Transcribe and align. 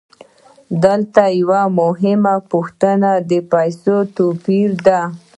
دلته 0.83 1.23
یوه 1.39 1.61
مهمه 1.79 2.35
پوښتنه 2.51 3.11
د 3.29 3.31
پیسو 3.51 3.95
د 4.05 4.11
توپیر 4.17 4.69
ده 4.87 4.99